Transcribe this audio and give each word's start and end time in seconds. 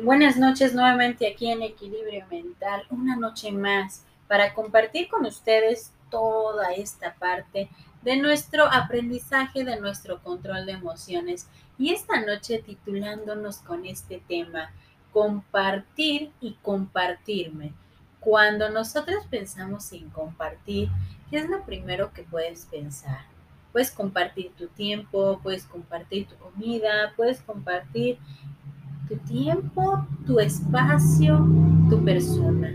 Buenas 0.00 0.38
noches 0.38 0.72
nuevamente 0.74 1.30
aquí 1.30 1.48
en 1.48 1.60
Equilibrio 1.60 2.24
Mental, 2.30 2.82
una 2.88 3.14
noche 3.14 3.52
más 3.52 4.06
para 4.26 4.54
compartir 4.54 5.06
con 5.08 5.26
ustedes 5.26 5.92
toda 6.10 6.72
esta 6.72 7.14
parte 7.16 7.68
de 8.00 8.16
nuestro 8.16 8.64
aprendizaje, 8.72 9.64
de 9.64 9.78
nuestro 9.78 10.22
control 10.22 10.64
de 10.64 10.72
emociones 10.72 11.46
y 11.78 11.92
esta 11.92 12.22
noche 12.22 12.62
titulándonos 12.64 13.58
con 13.58 13.84
este 13.84 14.22
tema, 14.26 14.72
compartir 15.12 16.32
y 16.40 16.54
compartirme. 16.62 17.74
Cuando 18.18 18.70
nosotros 18.70 19.26
pensamos 19.28 19.92
en 19.92 20.08
compartir, 20.08 20.88
¿qué 21.28 21.36
es 21.36 21.50
lo 21.50 21.66
primero 21.66 22.14
que 22.14 22.22
puedes 22.22 22.64
pensar? 22.64 23.26
Puedes 23.72 23.90
compartir 23.90 24.52
tu 24.56 24.68
tiempo, 24.68 25.38
puedes 25.42 25.64
compartir 25.64 26.26
tu 26.28 26.36
comida, 26.36 27.12
puedes 27.14 27.42
compartir 27.42 28.18
tu 29.12 29.18
tiempo, 29.18 30.06
tu 30.26 30.40
espacio, 30.40 31.46
tu 31.90 32.02
persona. 32.02 32.72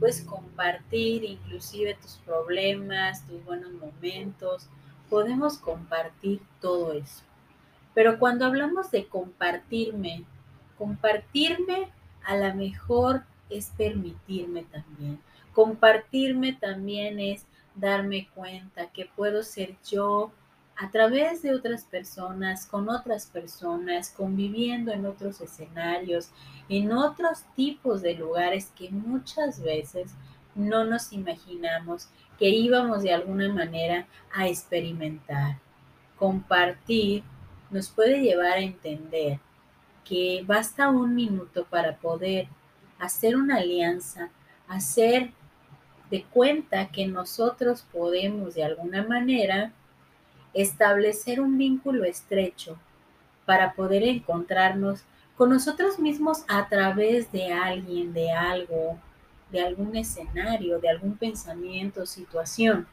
Puedes 0.00 0.20
compartir 0.22 1.22
inclusive 1.24 1.94
tus 1.94 2.16
problemas, 2.24 3.24
tus 3.26 3.44
buenos 3.44 3.72
momentos. 3.72 4.68
Podemos 5.08 5.58
compartir 5.58 6.40
todo 6.60 6.92
eso. 6.92 7.22
Pero 7.94 8.18
cuando 8.18 8.46
hablamos 8.46 8.90
de 8.90 9.06
compartirme, 9.06 10.24
compartirme 10.76 11.88
a 12.24 12.36
lo 12.36 12.52
mejor 12.56 13.22
es 13.48 13.70
permitirme 13.76 14.64
también. 14.64 15.20
Compartirme 15.52 16.52
también 16.54 17.20
es 17.20 17.46
darme 17.76 18.28
cuenta 18.34 18.90
que 18.90 19.06
puedo 19.06 19.44
ser 19.44 19.76
yo 19.88 20.32
a 20.76 20.90
través 20.90 21.42
de 21.42 21.54
otras 21.54 21.84
personas, 21.84 22.66
con 22.66 22.88
otras 22.88 23.26
personas, 23.26 24.10
conviviendo 24.10 24.92
en 24.92 25.06
otros 25.06 25.40
escenarios, 25.40 26.30
en 26.68 26.92
otros 26.92 27.44
tipos 27.54 28.02
de 28.02 28.14
lugares 28.14 28.72
que 28.76 28.90
muchas 28.90 29.62
veces 29.62 30.12
no 30.54 30.84
nos 30.84 31.12
imaginamos 31.12 32.08
que 32.38 32.48
íbamos 32.48 33.02
de 33.02 33.14
alguna 33.14 33.52
manera 33.52 34.06
a 34.34 34.48
experimentar. 34.48 35.58
Compartir 36.18 37.22
nos 37.70 37.88
puede 37.88 38.20
llevar 38.20 38.52
a 38.52 38.60
entender 38.60 39.40
que 40.04 40.44
basta 40.46 40.88
un 40.88 41.14
minuto 41.14 41.64
para 41.64 41.96
poder 41.96 42.48
hacer 42.98 43.36
una 43.36 43.56
alianza, 43.56 44.30
hacer 44.68 45.32
de 46.10 46.22
cuenta 46.24 46.88
que 46.88 47.06
nosotros 47.06 47.84
podemos 47.92 48.54
de 48.54 48.64
alguna 48.64 49.02
manera 49.02 49.72
establecer 50.56 51.40
un 51.40 51.58
vínculo 51.58 52.04
estrecho 52.04 52.78
para 53.44 53.74
poder 53.74 54.02
encontrarnos 54.02 55.04
con 55.36 55.50
nosotros 55.50 55.98
mismos 55.98 56.44
a 56.48 56.68
través 56.68 57.30
de 57.30 57.52
alguien, 57.52 58.14
de 58.14 58.32
algo, 58.32 58.98
de 59.52 59.60
algún 59.60 59.94
escenario, 59.96 60.80
de 60.80 60.88
algún 60.88 61.16
pensamiento, 61.16 62.06
situación. 62.06 62.86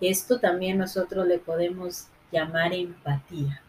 Esto 0.00 0.40
también 0.40 0.78
nosotros 0.78 1.26
le 1.26 1.38
podemos 1.38 2.06
llamar 2.32 2.72
empatía. 2.72 3.60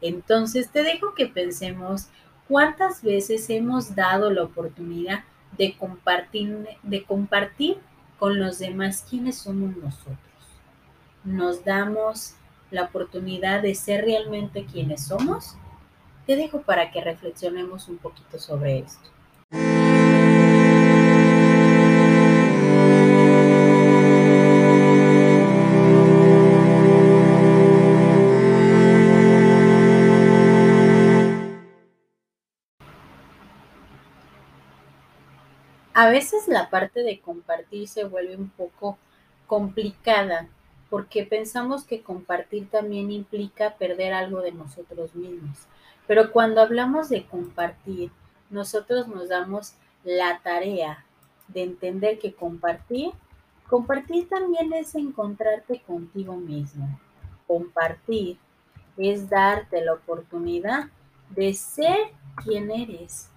Entonces 0.00 0.70
te 0.70 0.84
dejo 0.84 1.14
que 1.14 1.26
pensemos 1.26 2.08
cuántas 2.48 3.02
veces 3.02 3.50
hemos 3.50 3.96
dado 3.96 4.30
la 4.30 4.44
oportunidad 4.44 5.24
de 5.58 5.76
compartir, 5.76 6.66
de 6.84 7.04
compartir 7.04 7.78
con 8.18 8.38
los 8.38 8.60
demás 8.60 9.04
quiénes 9.08 9.38
somos 9.38 9.76
nosotros. 9.76 10.18
Nos 11.24 11.64
damos 11.64 12.36
la 12.72 12.84
oportunidad 12.84 13.62
de 13.62 13.74
ser 13.74 14.04
realmente 14.04 14.64
quienes 14.64 15.04
somos? 15.04 15.56
Te 16.26 16.36
dejo 16.36 16.62
para 16.62 16.90
que 16.90 17.00
reflexionemos 17.00 17.88
un 17.88 17.98
poquito 17.98 18.38
sobre 18.38 18.78
esto. 18.78 19.10
A 35.94 36.08
veces 36.08 36.48
la 36.48 36.70
parte 36.70 37.02
de 37.02 37.20
compartir 37.20 37.86
se 37.86 38.04
vuelve 38.04 38.34
un 38.34 38.48
poco 38.48 38.96
complicada 39.46 40.48
porque 40.92 41.24
pensamos 41.24 41.84
que 41.84 42.02
compartir 42.02 42.68
también 42.68 43.10
implica 43.10 43.76
perder 43.78 44.12
algo 44.12 44.42
de 44.42 44.52
nosotros 44.52 45.14
mismos. 45.14 45.56
Pero 46.06 46.30
cuando 46.30 46.60
hablamos 46.60 47.08
de 47.08 47.24
compartir, 47.24 48.10
nosotros 48.50 49.08
nos 49.08 49.30
damos 49.30 49.72
la 50.04 50.42
tarea 50.42 51.06
de 51.48 51.62
entender 51.62 52.18
que 52.18 52.34
compartir, 52.34 53.12
compartir 53.70 54.28
también 54.28 54.74
es 54.74 54.94
encontrarte 54.94 55.80
contigo 55.80 56.36
mismo. 56.36 57.00
Compartir 57.46 58.36
es 58.98 59.30
darte 59.30 59.82
la 59.82 59.94
oportunidad 59.94 60.90
de 61.30 61.54
ser 61.54 61.96
quien 62.44 62.70
eres, 62.70 63.30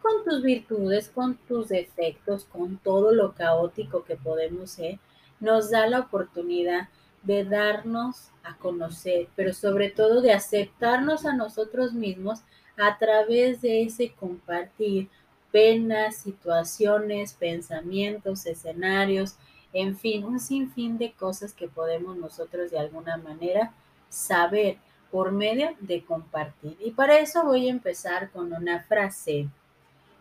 con 0.00 0.22
tus 0.22 0.44
virtudes, 0.44 1.08
con 1.08 1.34
tus 1.48 1.70
defectos, 1.70 2.44
con 2.44 2.76
todo 2.78 3.10
lo 3.10 3.34
caótico 3.34 4.04
que 4.04 4.14
podemos 4.14 4.70
ser, 4.70 5.00
nos 5.40 5.70
da 5.70 5.86
la 5.86 6.00
oportunidad 6.00 6.88
de 7.22 7.44
darnos 7.44 8.30
a 8.42 8.56
conocer, 8.56 9.28
pero 9.36 9.52
sobre 9.52 9.90
todo 9.90 10.20
de 10.20 10.32
aceptarnos 10.32 11.26
a 11.26 11.34
nosotros 11.34 11.92
mismos 11.92 12.40
a 12.76 12.96
través 12.98 13.60
de 13.60 13.82
ese 13.82 14.12
compartir 14.12 15.08
penas, 15.52 16.16
situaciones, 16.16 17.34
pensamientos, 17.34 18.46
escenarios, 18.46 19.36
en 19.72 19.96
fin, 19.96 20.24
un 20.24 20.40
sinfín 20.40 20.98
de 20.98 21.12
cosas 21.12 21.52
que 21.52 21.68
podemos 21.68 22.16
nosotros 22.16 22.70
de 22.70 22.78
alguna 22.78 23.16
manera 23.16 23.72
saber 24.08 24.78
por 25.10 25.32
medio 25.32 25.74
de 25.80 26.04
compartir. 26.04 26.76
Y 26.80 26.92
para 26.92 27.18
eso 27.18 27.44
voy 27.44 27.68
a 27.68 27.72
empezar 27.72 28.30
con 28.30 28.52
una 28.52 28.82
frase 28.84 29.48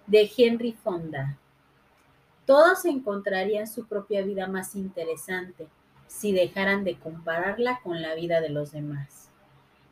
de 0.08 0.32
Henry 0.36 0.74
Fonda. 0.74 1.38
Todos 2.50 2.84
encontrarían 2.86 3.68
su 3.68 3.86
propia 3.86 4.24
vida 4.24 4.48
más 4.48 4.74
interesante 4.74 5.68
si 6.08 6.32
dejaran 6.32 6.84
de 6.84 6.98
compararla 6.98 7.80
con 7.84 8.02
la 8.02 8.16
vida 8.16 8.42
de 8.42 8.50
los 8.50 8.72
demás. 8.72 9.30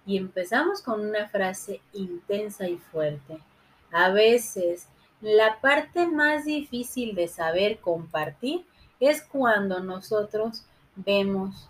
Y 0.07 0.18
empezamos 0.18 0.81
con 0.81 1.07
una 1.07 1.28
frase 1.28 1.81
intensa 1.94 2.68
y 2.68 2.78
fuerte. 2.78 3.38
A 3.91 4.09
veces, 4.09 4.88
la 5.22 5.62
parte 5.62 6.07
más 6.07 6.45
difícil 6.45 7.13
de 7.13 7.28
saber 7.28 7.78
compartir 7.78 8.66
es 9.00 9.22
cuando 9.22 9.79
nosotros 9.81 10.66
vemos 10.95 11.69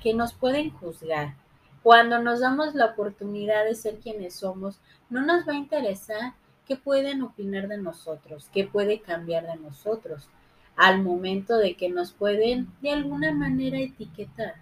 que 0.00 0.14
nos 0.14 0.32
pueden 0.32 0.70
juzgar. 0.70 1.34
Cuando 1.82 2.18
nos 2.18 2.40
damos 2.40 2.74
la 2.74 2.86
oportunidad 2.86 3.66
de 3.66 3.74
ser 3.74 3.98
quienes 3.98 4.36
somos, 4.36 4.80
no 5.10 5.20
nos 5.20 5.46
va 5.46 5.52
a 5.52 5.56
interesar 5.56 6.32
qué 6.66 6.76
pueden 6.76 7.22
opinar 7.22 7.68
de 7.68 7.78
nosotros, 7.78 8.48
qué 8.52 8.64
puede 8.64 9.00
cambiar 9.00 9.46
de 9.46 9.56
nosotros 9.56 10.28
al 10.76 11.02
momento 11.02 11.58
de 11.58 11.76
que 11.76 11.88
nos 11.88 12.12
pueden 12.12 12.68
de 12.80 12.90
alguna 12.90 13.32
manera 13.32 13.78
etiquetar. 13.78 14.54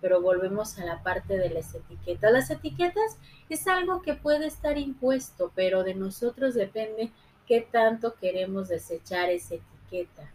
Pero 0.00 0.20
volvemos 0.20 0.78
a 0.78 0.84
la 0.84 1.02
parte 1.02 1.38
de 1.38 1.50
las 1.50 1.74
etiquetas. 1.74 2.32
Las 2.32 2.50
etiquetas 2.50 3.18
es 3.48 3.68
algo 3.68 4.02
que 4.02 4.14
puede 4.14 4.46
estar 4.46 4.76
impuesto, 4.76 5.52
pero 5.54 5.84
de 5.84 5.94
nosotros 5.94 6.54
depende 6.54 7.12
qué 7.46 7.60
tanto 7.60 8.14
queremos 8.14 8.68
desechar 8.68 9.30
esa 9.30 9.54
etiqueta. 9.56 10.28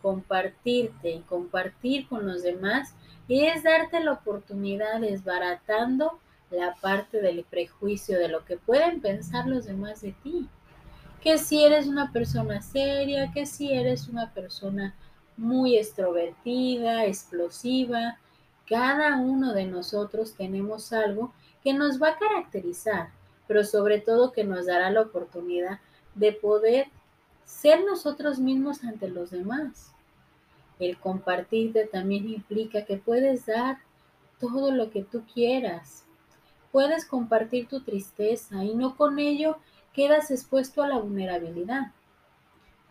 Compartirte 0.00 1.10
y 1.10 1.20
compartir 1.20 2.06
con 2.06 2.26
los 2.26 2.42
demás 2.42 2.94
es 3.28 3.64
darte 3.64 4.00
la 4.00 4.12
oportunidad 4.12 5.00
desbaratando 5.00 6.20
la 6.50 6.74
parte 6.76 7.20
del 7.20 7.44
prejuicio 7.44 8.18
de 8.18 8.28
lo 8.28 8.44
que 8.44 8.56
pueden 8.56 9.00
pensar 9.00 9.46
los 9.46 9.66
demás 9.66 10.00
de 10.00 10.12
ti 10.12 10.48
que 11.22 11.38
si 11.38 11.64
eres 11.64 11.86
una 11.86 12.12
persona 12.12 12.62
seria, 12.62 13.32
que 13.32 13.46
si 13.46 13.72
eres 13.72 14.08
una 14.08 14.32
persona 14.32 14.94
muy 15.36 15.76
extrovertida, 15.76 17.06
explosiva. 17.06 18.18
Cada 18.68 19.16
uno 19.16 19.54
de 19.54 19.64
nosotros 19.64 20.34
tenemos 20.34 20.92
algo 20.92 21.32
que 21.62 21.72
nos 21.72 22.00
va 22.00 22.10
a 22.10 22.18
caracterizar, 22.18 23.10
pero 23.46 23.64
sobre 23.64 24.00
todo 24.00 24.32
que 24.32 24.44
nos 24.44 24.66
dará 24.66 24.90
la 24.90 25.02
oportunidad 25.02 25.80
de 26.14 26.32
poder 26.32 26.88
ser 27.44 27.84
nosotros 27.84 28.38
mismos 28.38 28.84
ante 28.84 29.08
los 29.08 29.30
demás. 29.30 29.92
El 30.78 30.98
compartirte 30.98 31.86
también 31.86 32.28
implica 32.28 32.84
que 32.84 32.98
puedes 32.98 33.46
dar 33.46 33.78
todo 34.38 34.70
lo 34.70 34.90
que 34.90 35.02
tú 35.02 35.22
quieras. 35.32 36.04
Puedes 36.70 37.04
compartir 37.06 37.66
tu 37.66 37.80
tristeza 37.80 38.62
y 38.64 38.74
no 38.74 38.96
con 38.96 39.18
ello 39.18 39.56
quedas 39.98 40.30
expuesto 40.30 40.80
a 40.80 40.86
la 40.86 40.98
vulnerabilidad. 40.98 41.88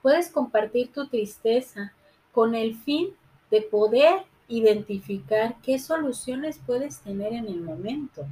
Puedes 0.01 0.29
compartir 0.29 0.91
tu 0.91 1.07
tristeza 1.07 1.93
con 2.33 2.53
el 2.53 2.75
fin 2.75 3.11
de 3.49 3.61
poder 3.61 4.25
identificar 4.49 5.55
qué 5.63 5.79
soluciones 5.79 6.59
puedes 6.65 6.99
tener 6.99 7.31
en 7.31 7.47
el 7.47 7.61
momento. 7.61 8.27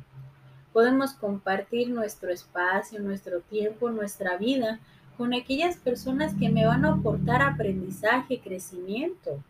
Podemos 0.74 1.14
compartir 1.14 1.90
nuestro 1.90 2.34
espacio, 2.34 3.00
nuestro 3.00 3.40
tiempo, 3.40 3.92
nuestra 3.92 4.36
vida 4.36 4.82
con 5.18 5.34
aquellas 5.34 5.78
personas 5.78 6.36
que 6.38 6.50
me 6.50 6.66
van 6.66 6.84
a 6.84 6.96
aportar 6.96 7.42
aprendizaje, 7.42 8.42
crecimiento. 8.42 9.42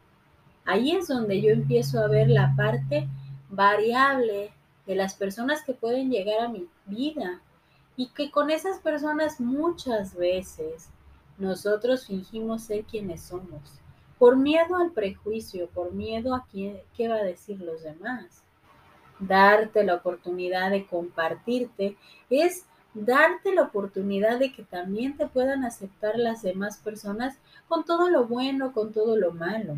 Ahí 0.65 0.91
es 0.91 1.07
donde 1.07 1.41
yo 1.41 1.49
empiezo 1.49 1.99
a 1.99 2.07
ver 2.07 2.29
la 2.29 2.53
parte 2.55 3.07
variable 3.49 4.51
de 4.85 4.93
las 4.93 5.15
personas 5.15 5.63
que 5.63 5.73
pueden 5.73 6.11
llegar 6.11 6.41
a 6.41 6.49
mi 6.49 6.67
vida 6.85 7.41
y 7.97 8.07
que 8.07 8.31
con 8.31 8.49
esas 8.49 8.79
personas 8.79 9.39
muchas 9.39 10.15
veces 10.15 10.89
nosotros 11.37 12.07
fingimos 12.07 12.63
ser 12.63 12.83
quienes 12.83 13.21
somos, 13.21 13.61
por 14.17 14.37
miedo 14.37 14.77
al 14.77 14.91
prejuicio, 14.91 15.67
por 15.69 15.93
miedo 15.93 16.33
a 16.33 16.45
qué, 16.51 16.83
qué 16.95 17.07
va 17.07 17.15
a 17.15 17.23
decir 17.23 17.59
los 17.59 17.83
demás. 17.83 18.43
Darte 19.19 19.83
la 19.83 19.95
oportunidad 19.95 20.71
de 20.71 20.85
compartirte 20.85 21.97
es 22.29 22.65
darte 22.93 23.53
la 23.53 23.63
oportunidad 23.63 24.39
de 24.39 24.53
que 24.53 24.63
también 24.63 25.17
te 25.17 25.27
puedan 25.27 25.65
aceptar 25.65 26.17
las 26.17 26.41
demás 26.41 26.77
personas 26.77 27.37
con 27.67 27.83
todo 27.83 28.09
lo 28.09 28.25
bueno, 28.25 28.71
con 28.73 28.93
todo 28.93 29.17
lo 29.17 29.31
malo. 29.31 29.75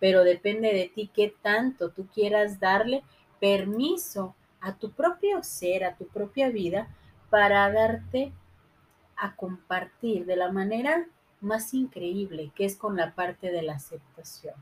Pero 0.00 0.24
depende 0.24 0.72
de 0.72 0.90
ti 0.92 1.10
qué 1.14 1.34
tanto 1.42 1.90
tú 1.90 2.06
quieras 2.12 2.58
darle 2.58 3.04
permiso 3.40 4.34
a 4.60 4.74
tu 4.74 4.90
propio 4.90 5.42
ser, 5.42 5.84
a 5.84 5.96
tu 5.96 6.06
propia 6.06 6.48
vida, 6.48 6.88
para 7.32 7.72
darte 7.72 8.30
a 9.16 9.34
compartir 9.36 10.26
de 10.26 10.36
la 10.36 10.52
manera 10.52 11.06
más 11.40 11.72
increíble, 11.72 12.52
que 12.54 12.66
es 12.66 12.76
con 12.76 12.94
la 12.94 13.14
parte 13.14 13.50
de 13.50 13.62
la 13.62 13.72
aceptación. 13.72 14.54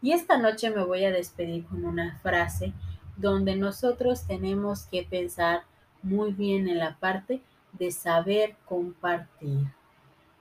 Y 0.00 0.12
esta 0.12 0.38
noche 0.38 0.70
me 0.70 0.84
voy 0.84 1.04
a 1.04 1.10
despedir 1.10 1.66
con 1.66 1.84
una 1.84 2.16
frase 2.18 2.72
donde 3.16 3.56
nosotros 3.56 4.28
tenemos 4.28 4.84
que 4.84 5.02
pensar 5.02 5.64
muy 6.04 6.32
bien 6.32 6.68
en 6.68 6.78
la 6.78 6.96
parte 7.00 7.42
de 7.72 7.90
saber 7.90 8.54
compartir. 8.64 9.66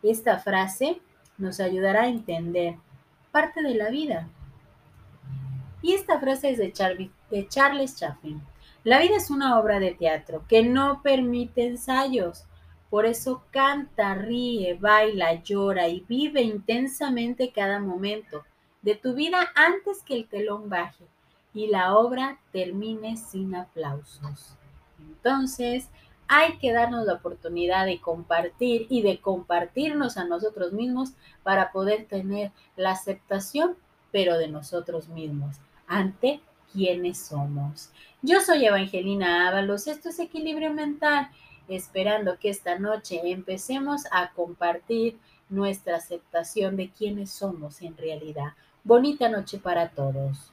Esta 0.03 0.37
frase 0.37 1.01
nos 1.39 1.59
ayudará 1.59 2.03
a 2.03 2.07
entender 2.07 2.75
parte 3.31 3.63
de 3.63 3.73
la 3.73 3.89
vida. 3.89 4.27
Y 5.81 5.93
esta 5.93 6.19
frase 6.19 6.51
es 6.51 6.59
de, 6.59 7.47
Charles 7.47 7.95
Chaplin. 7.95 8.43
La 8.87 9.01
vida 9.01 9.17
es 9.17 9.29
una 9.29 9.59
obra 9.59 9.81
de 9.81 9.91
teatro 9.91 10.45
que 10.47 10.63
no 10.63 11.01
permite 11.01 11.67
ensayos. 11.67 12.45
Por 12.89 13.05
eso 13.05 13.43
canta, 13.51 14.15
ríe, 14.15 14.75
baila, 14.75 15.43
llora 15.43 15.89
y 15.89 16.05
vive 16.07 16.41
intensamente 16.41 17.51
cada 17.51 17.81
momento 17.81 18.45
de 18.81 18.95
tu 18.95 19.13
vida 19.13 19.51
antes 19.55 20.03
que 20.03 20.15
el 20.15 20.29
telón 20.29 20.69
baje 20.69 21.03
y 21.53 21.67
la 21.67 21.97
obra 21.97 22.39
termine 22.53 23.17
sin 23.17 23.55
aplausos. 23.55 24.55
Entonces, 25.01 25.89
hay 26.29 26.57
que 26.57 26.71
darnos 26.71 27.05
la 27.05 27.15
oportunidad 27.15 27.85
de 27.85 27.99
compartir 27.99 28.87
y 28.89 29.01
de 29.01 29.19
compartirnos 29.19 30.15
a 30.15 30.23
nosotros 30.23 30.71
mismos 30.71 31.11
para 31.43 31.73
poder 31.73 32.05
tener 32.05 32.53
la 32.77 32.91
aceptación, 32.91 33.75
pero 34.13 34.37
de 34.37 34.47
nosotros 34.47 35.09
mismos, 35.09 35.57
ante 35.87 36.39
quienes 36.71 37.17
somos. 37.17 37.91
Yo 38.21 38.41
soy 38.41 38.65
Evangelina 38.65 39.47
Ábalos, 39.47 39.87
esto 39.87 40.09
es 40.09 40.19
Equilibrio 40.19 40.73
Mental, 40.73 41.29
esperando 41.67 42.37
que 42.39 42.49
esta 42.49 42.79
noche 42.79 43.21
empecemos 43.23 44.03
a 44.11 44.31
compartir 44.31 45.17
nuestra 45.49 45.97
aceptación 45.97 46.75
de 46.75 46.89
quienes 46.89 47.31
somos 47.31 47.81
en 47.81 47.95
realidad. 47.97 48.53
Bonita 48.83 49.29
noche 49.29 49.57
para 49.57 49.89
todos. 49.89 50.51